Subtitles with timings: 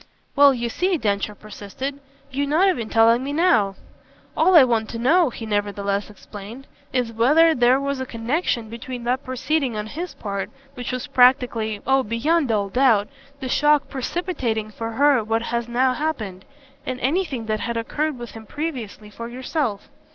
[0.35, 1.99] "Well, you see," Densher persisted,
[2.31, 3.75] "you're not even telling me now.
[4.35, 9.03] All I want to know," he nevertheless explained, "is whether there was a connexion between
[9.03, 13.09] that proceeding on his part, which was practically oh beyond all doubt!
[13.41, 16.45] the shock precipitating for her what has now happened,
[16.83, 19.87] and anything that had occurred with him previously for yourself.